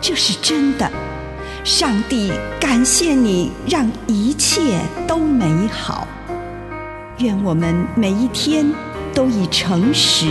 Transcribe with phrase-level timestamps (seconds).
[0.00, 0.90] 这是真的。
[1.64, 6.06] 上帝感谢你，让一切都美好。
[7.18, 8.70] 愿我们每一天
[9.14, 10.26] 都以诚实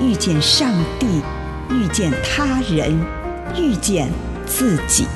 [0.00, 1.22] 遇见上帝，
[1.70, 2.98] 遇见他人，
[3.56, 4.10] 遇见
[4.44, 5.06] 自己。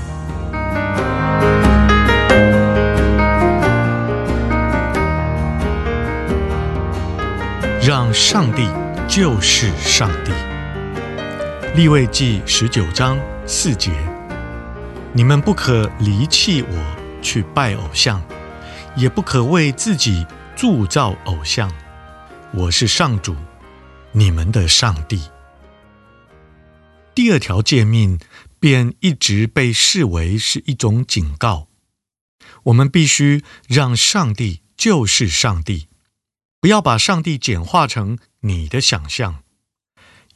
[7.82, 8.68] 让上帝
[9.08, 10.32] 就是上帝。
[11.74, 13.18] 利未记十九章
[13.50, 13.90] 四节：
[15.14, 18.22] 你们不可离弃我去拜偶像，
[18.94, 21.72] 也不可为自己铸造偶像。
[22.52, 23.34] 我是上主，
[24.12, 25.22] 你们的上帝。
[27.14, 28.20] 第二条诫命
[28.60, 31.68] 便一直被视为是一种警告：
[32.64, 35.88] 我们必须让上帝就是上帝。
[36.60, 39.42] 不要把上帝简化成你的想象，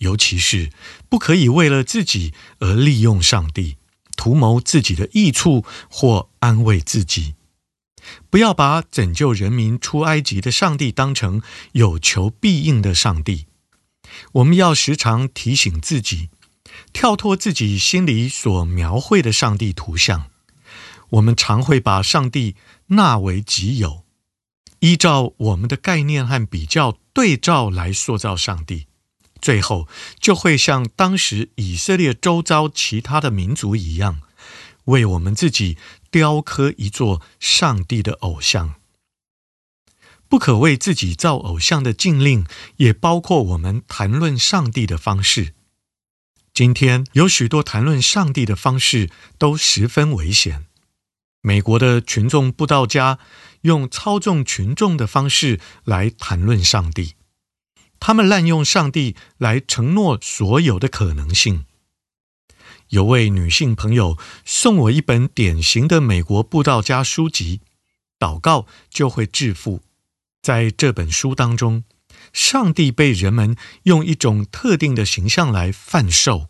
[0.02, 0.70] 尤其是
[1.08, 3.76] 不可以为了自己而利用上帝，
[4.16, 7.34] 图谋自己的益处或安慰自己。
[8.28, 11.40] 不要把拯救人民出埃及的上帝当成
[11.72, 13.46] 有求必应的上帝。
[14.32, 16.28] 我们要时常提醒自己，
[16.92, 20.26] 跳脱自己心里所描绘的上帝图像。
[21.10, 22.56] 我们常会把上帝
[22.88, 24.02] 纳为己有。
[24.80, 28.88] 依照我们的概念和比较对照来塑造上帝，
[29.42, 29.88] 最后
[30.18, 34.20] 就会像当时以色列周遭其他的民族一样，
[34.84, 35.76] 为我们自己
[36.10, 38.76] 雕刻一座上帝的偶像。
[40.28, 45.52] 不可为自己造偶像的禁令，也包括我们谈论上帝的方式。
[46.54, 50.66] 今天有许多谈论上帝的方式都十分危险。
[51.42, 53.18] 美国的群众布道家
[53.62, 57.14] 用操纵群众的方式来谈论上帝，
[58.04, 61.66] 他们滥用上帝来承诺所有的可能性。
[62.88, 67.60] 有位女性朋友送我一本典型的美国布道家书籍
[68.18, 69.78] 《祷告就会致富》。
[70.42, 71.84] 在这本书当中，
[72.32, 76.48] 上帝被人们用一种特定的形象来贩售。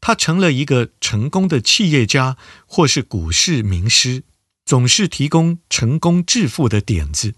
[0.00, 2.36] 他成了一个成功的企业家，
[2.66, 4.24] 或是股市名师，
[4.66, 7.34] 总是提供成功致富的点子。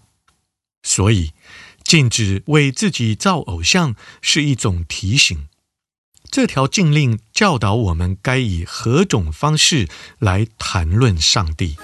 [0.82, 1.32] 所以，
[1.86, 5.46] 禁止为自己造偶像是一种提醒。
[6.30, 9.88] 这条禁令教导我们该以何种方式
[10.18, 11.76] 来谈论上帝。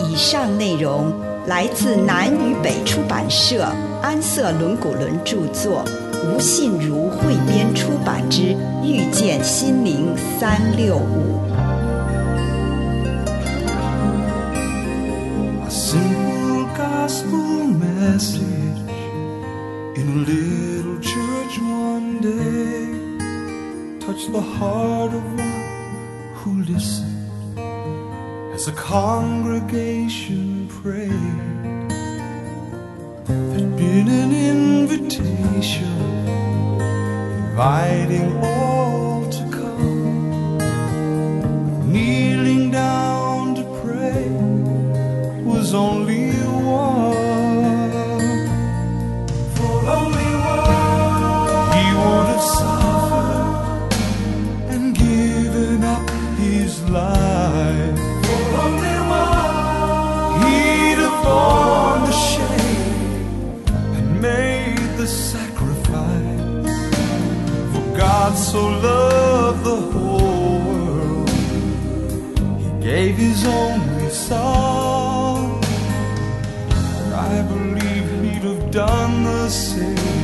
[0.00, 3.64] 以上内容来自南与北出版社
[4.02, 5.84] 安瑟伦古伦著作。
[6.24, 8.40] 吴信如汇编出版之
[8.82, 11.38] 《遇见心灵三六五》。
[17.04, 18.90] gospel message
[19.98, 22.86] in a little church one day
[24.00, 27.58] touched the heart of one who listened
[28.54, 31.40] as a congregation prayed.
[33.26, 35.98] There'd been an invitation
[37.38, 40.58] inviting all to come,
[41.92, 44.24] kneeling down to pray
[45.44, 46.43] was only
[72.84, 75.58] gave his only son.
[77.14, 80.23] I believe he'd have done the same.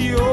[0.00, 0.29] You.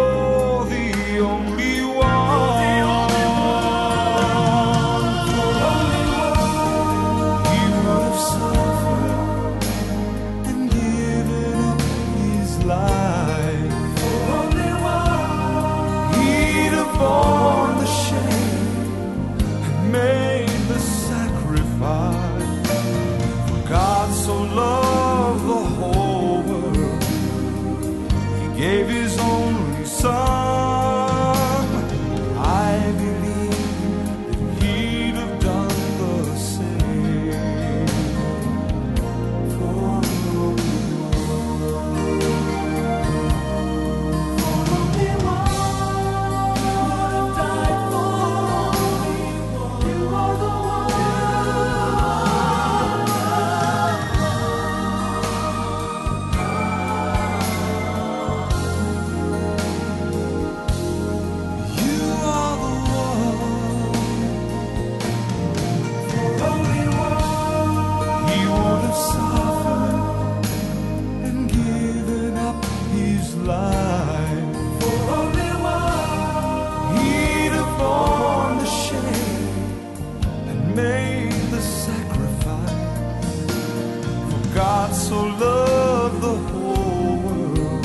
[84.87, 87.83] God so loved the whole world,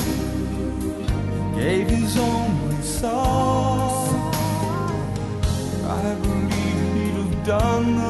[1.56, 4.30] gave his only son.
[5.84, 8.01] I believe he'd have done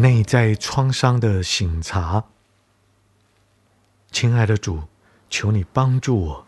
[0.00, 2.24] 内在创伤的省察，
[4.10, 4.84] 亲爱的主，
[5.28, 6.46] 求你帮助我，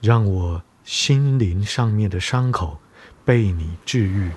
[0.00, 2.80] 让我心灵上面的伤口
[3.22, 4.30] 被你治愈。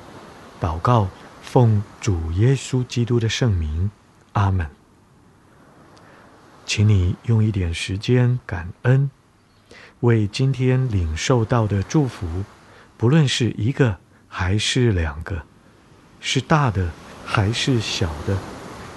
[0.60, 1.08] 祷告，
[1.42, 3.90] 奉主耶稣基督的圣名，
[4.34, 4.70] 阿门。
[6.66, 9.10] 请你用一点时间感恩，
[10.02, 12.44] 为今天领受到的祝福，
[12.98, 15.44] 不论是一个还是两个，
[16.20, 16.92] 是大的。
[17.30, 18.38] 还是小的，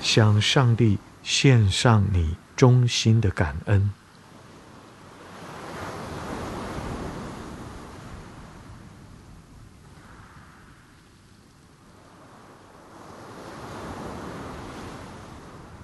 [0.01, 3.91] 向上帝献上你衷心的感恩。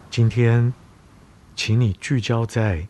[0.08, 0.72] 今天，
[1.54, 2.86] 请你聚焦在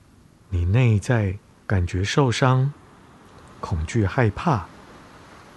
[0.51, 2.73] 你内在感觉受伤、
[3.59, 4.67] 恐惧、害怕、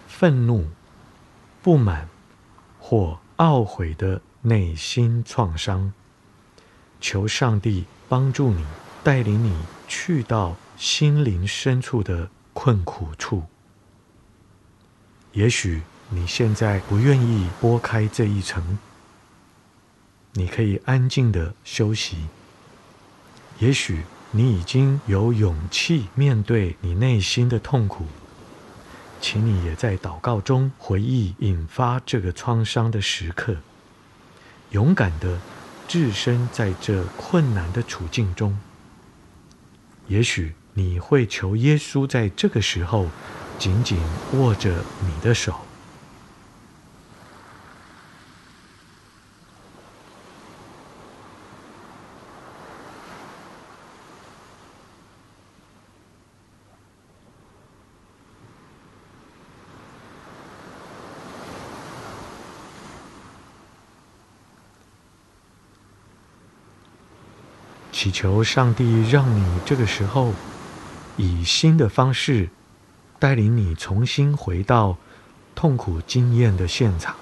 [0.07, 0.67] 愤怒、
[1.61, 2.09] 不满
[2.79, 5.93] 或懊悔的内心创伤，
[6.99, 8.65] 求上帝帮助你，
[9.01, 9.55] 带领你
[9.87, 13.43] 去到心灵深处的困苦处。
[15.31, 18.77] 也许你现在不愿意拨开这一层，
[20.33, 22.27] 你可以安静的休息。
[23.59, 28.05] 也许你已经有勇气面对你内心的痛苦。
[29.21, 33.57] 请你也在祷告中回忆引发这个创伤的时刻，
[34.71, 35.39] 勇敢的
[35.87, 38.57] 置身在这困难的处境中。
[40.07, 43.07] 也许你会求耶稣在这个时候
[43.57, 43.99] 紧紧
[44.33, 45.68] 握着你的手。
[67.99, 70.33] 祈求上帝让你这个时候
[71.17, 72.47] 以新的方式
[73.19, 74.95] 带领你重新回到
[75.53, 77.13] 痛苦经验的现场，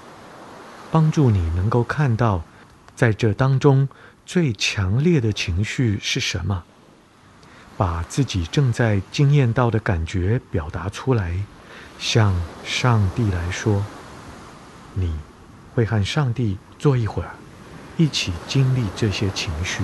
[0.92, 2.44] 帮助你能够看到
[2.94, 3.88] 在这当中
[4.24, 6.62] 最强烈的情绪是什么，
[7.76, 11.42] 把自己正在经验到的感觉表达出来，
[11.98, 12.32] 向
[12.64, 13.84] 上帝来说，
[14.94, 15.12] 你
[15.74, 17.30] 会和上帝坐一会儿，
[17.96, 19.82] 一起经历这些情绪。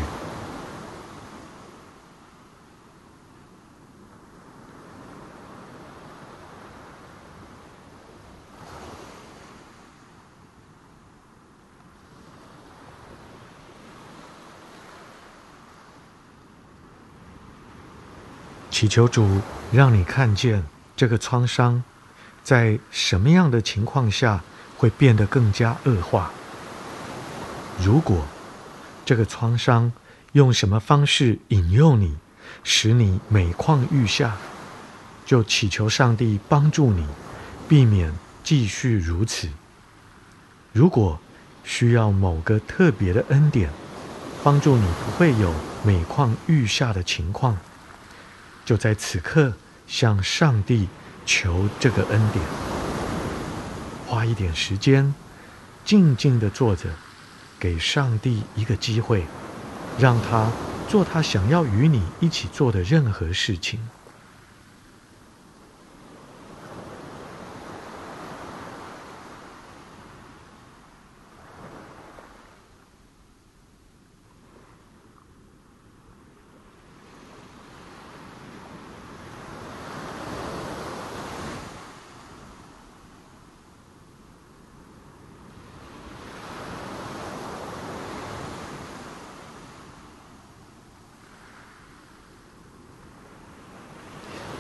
[18.75, 19.41] 祈求主
[19.71, 20.65] 让你看见
[20.97, 21.85] 这个创伤，
[22.43, 24.43] 在什么样的情况下
[24.77, 26.33] 会变得更加恶化。
[27.81, 28.27] 如果
[29.05, 29.93] 这个创伤
[30.33, 32.17] 用什么方式引诱你，
[32.65, 34.37] 使你每况愈下，
[35.25, 37.07] 就祈求上帝帮助你，
[37.69, 38.13] 避免
[38.43, 39.49] 继续如此。
[40.73, 41.21] 如果
[41.63, 43.71] 需要某个特别的恩典，
[44.43, 45.55] 帮助你不会有
[45.85, 47.57] 每况愈下的情况。
[48.65, 49.53] 就在此刻，
[49.87, 50.89] 向上帝
[51.27, 52.45] 求这个恩典，
[54.07, 55.15] 花一点时间，
[55.85, 56.89] 静静地坐着，
[57.59, 59.25] 给上帝一个机会，
[59.99, 60.51] 让他
[60.89, 63.81] 做他想要与你一起做的任何事情。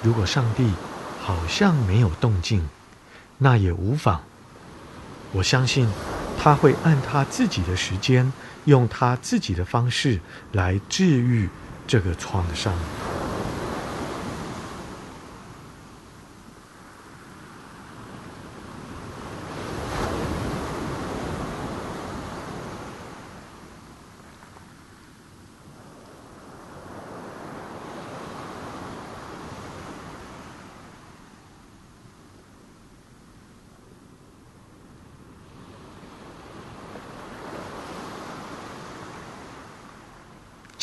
[0.04, 0.70] 如果上帝
[1.18, 2.68] 好像没有动静，
[3.38, 4.20] 那也无妨。
[5.32, 5.88] 我相信
[6.38, 8.30] 他会按他自己的时间，
[8.66, 10.20] 用他自己的方式
[10.52, 11.48] 来治愈
[11.86, 12.74] 这个创伤。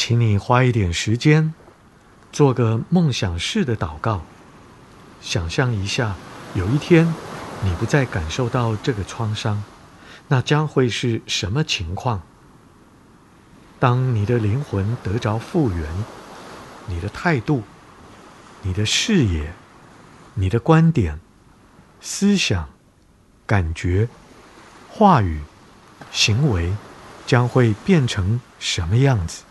[0.03, 1.53] 请你花一点时间，
[2.31, 4.23] 做个梦想式的祷告。
[5.21, 6.15] 想象一下，
[6.55, 7.13] 有一天
[7.63, 9.63] 你不再感受到这个创伤，
[10.27, 12.23] 那将会是什么情况？
[13.79, 15.87] 当你的灵魂得着复原，
[16.87, 17.61] 你的态度、
[18.63, 19.53] 你的视野、
[20.33, 21.19] 你的观点、
[22.01, 22.67] 思想、
[23.45, 24.09] 感觉、
[24.89, 25.41] 话语、
[26.11, 26.73] 行为，
[27.27, 29.43] 将会变成什么样子？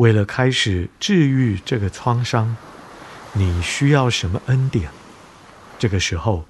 [0.00, 2.56] 为了开始治愈这个创伤，
[3.34, 4.90] 你需要什么恩典？
[5.78, 6.46] 这个时候，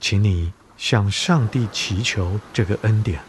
[0.00, 3.20] 请你向上帝祈求这个恩典。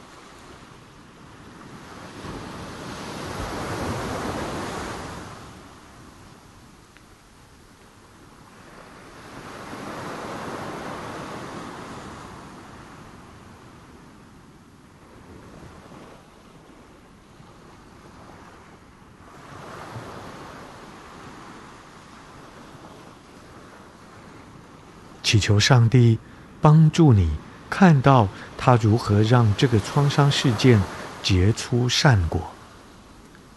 [25.23, 26.19] 祈求上帝
[26.61, 27.31] 帮助你
[27.69, 28.27] 看到
[28.57, 30.79] 他如何让这个创伤事件
[31.23, 32.51] 结出善果。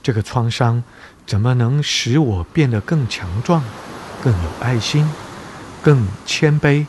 [0.02, 0.82] 这个创伤
[1.26, 3.62] 怎么能使我变得更强壮、
[4.22, 5.10] 更有爱心、
[5.82, 6.86] 更谦卑、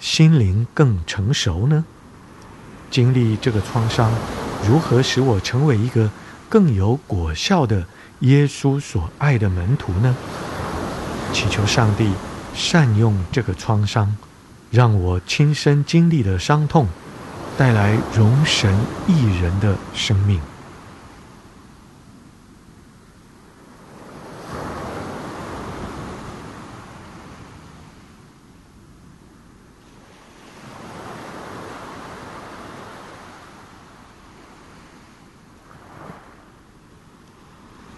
[0.00, 1.84] 心灵更成熟呢？
[2.90, 4.12] 经历这个创伤，
[4.66, 6.10] 如何使我成为一个
[6.48, 7.86] 更有果效的
[8.20, 10.16] 耶稣所爱的门徒呢？
[11.32, 12.10] 祈求上帝。
[12.58, 14.16] 善用这个创伤，
[14.72, 16.88] 让我亲身经历的伤痛，
[17.56, 20.40] 带来荣神益人的生命。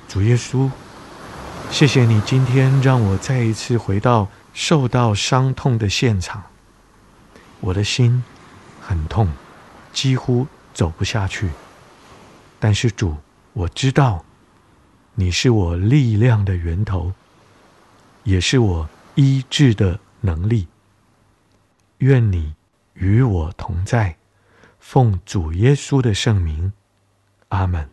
[0.07, 0.69] 主耶稣，
[1.71, 4.29] 谢谢你今天让我再一次回到。
[4.53, 6.43] 受到伤痛的现场，
[7.61, 8.23] 我的心
[8.81, 9.31] 很痛，
[9.93, 11.49] 几乎走不下去。
[12.59, 13.17] 但是主，
[13.53, 14.25] 我知道
[15.15, 17.13] 你是我力量的源头，
[18.25, 20.67] 也是我医治的能力。
[21.99, 22.55] 愿你
[22.95, 24.17] 与我同在，
[24.81, 26.73] 奉主耶稣的圣名，
[27.51, 27.89] 阿门。